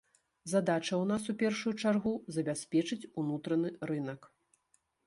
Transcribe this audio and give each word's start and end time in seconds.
Задача 0.53 0.87
ў 1.01 1.05
нас 1.11 1.27
у 1.33 1.35
першую 1.43 1.73
чаргу 1.83 2.15
забяспечыць 2.39 3.01
унутраны 3.25 3.69
рынак. 3.93 4.21